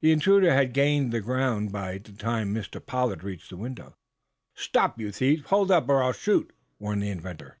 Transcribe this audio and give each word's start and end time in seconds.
The 0.00 0.12
intruder 0.12 0.54
had 0.54 0.72
gained 0.72 1.10
the 1.10 1.20
ground 1.20 1.72
by 1.72 1.98
the 1.98 2.12
time 2.12 2.54
that 2.54 2.70
Mr. 2.70 2.78
Pollard 2.80 3.24
reached 3.24 3.50
the 3.50 3.56
window. 3.56 3.96
"Stop, 4.54 5.00
you 5.00 5.10
thief! 5.10 5.44
Hold 5.46 5.72
up, 5.72 5.88
or 5.88 6.04
I'll 6.04 6.12
shoot!" 6.12 6.52
warned 6.78 7.02
the 7.02 7.10
inventor. 7.10 7.58